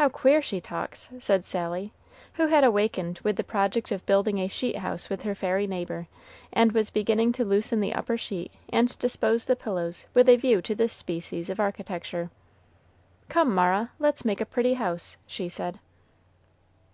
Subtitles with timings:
[0.00, 1.92] "How queer she talks!" said Sally,
[2.40, 6.08] who had awakened with the project of building a sheet house with her fairy neighbor,
[6.50, 10.62] and was beginning to loosen the upper sheet and dispose the pillows with a view
[10.62, 12.30] to this species of architecture.
[13.28, 15.78] "Come, Mara, let's make a pretty house!" she said.